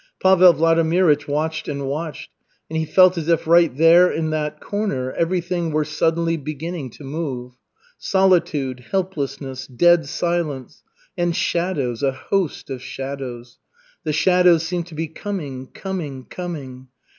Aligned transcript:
Pavel 0.19 0.51
Vladimirych 0.55 1.27
watched 1.27 1.67
and 1.67 1.85
watched, 1.85 2.31
and 2.71 2.75
he 2.77 2.85
felt 2.85 3.19
as 3.19 3.27
if 3.27 3.45
right 3.45 3.77
there 3.77 4.11
in 4.11 4.31
that 4.31 4.59
corner 4.59 5.11
everything 5.11 5.69
were 5.71 5.85
suddenly 5.85 6.37
beginning 6.37 6.89
to 6.89 7.03
move. 7.03 7.53
Solitude, 7.99 8.79
helplessness, 8.89 9.67
dead 9.67 10.07
silence 10.07 10.81
and 11.15 11.35
shadows, 11.35 12.01
a 12.01 12.13
host 12.13 12.71
of 12.71 12.81
shadows. 12.81 13.59
The 14.03 14.11
shadows 14.11 14.63
seemed 14.63 14.87
to 14.87 14.95
be 14.95 15.05
coming, 15.07 15.67
coming, 15.67 16.25
coming. 16.25 16.87